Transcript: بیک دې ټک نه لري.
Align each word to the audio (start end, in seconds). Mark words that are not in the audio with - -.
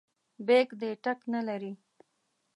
بیک 0.45 0.69
دې 0.79 0.89
ټک 1.03 1.19
نه 1.33 1.41
لري. 1.47 1.71